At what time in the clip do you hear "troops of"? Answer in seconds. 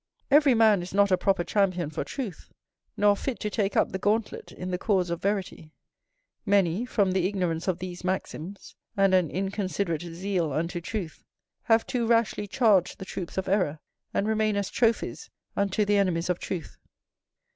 13.05-13.47